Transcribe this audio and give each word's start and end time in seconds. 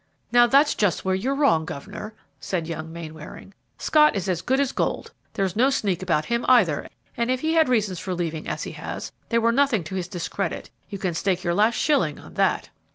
"Now, 0.31 0.47
that's 0.47 0.73
just 0.73 1.05
where 1.05 1.13
you're 1.13 1.35
wrong, 1.35 1.63
governor," 1.63 2.15
said 2.39 2.65
young 2.65 2.91
Mainwaring. 2.91 3.53
"Scott 3.77 4.15
is 4.15 4.27
as 4.27 4.41
good 4.41 4.59
as 4.59 4.71
gold. 4.71 5.11
There 5.33 5.45
is 5.45 5.55
no 5.55 5.69
sneak 5.69 6.01
about 6.01 6.25
him, 6.25 6.43
either; 6.49 6.89
and 7.15 7.29
if 7.29 7.41
he 7.41 7.53
had 7.53 7.69
reasons 7.69 7.99
for 7.99 8.15
leaving 8.15 8.47
as 8.47 8.63
he 8.63 8.71
has, 8.71 9.11
they 9.29 9.37
were 9.37 9.51
nothing 9.51 9.83
to 9.83 9.93
his 9.95 10.07
discredit; 10.07 10.71
you 10.89 10.97
can 10.97 11.13
stake 11.13 11.43
your 11.43 11.53
last 11.53 11.75
shilling 11.75 12.17
on 12.17 12.33
that!" 12.33 12.71